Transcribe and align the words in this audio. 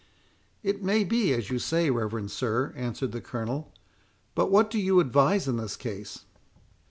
"It 0.63 0.81
may 0.81 1.03
be 1.03 1.31
as 1.31 1.51
you 1.51 1.59
say, 1.59 1.91
reverend 1.91 2.31
sir," 2.31 2.73
answered 2.75 3.11
the 3.11 3.21
Colonel.—"But 3.21 4.49
what 4.49 4.71
do 4.71 4.79
you 4.79 4.99
advise 4.99 5.47
in 5.47 5.57
this 5.57 5.75
case?" 5.75 6.25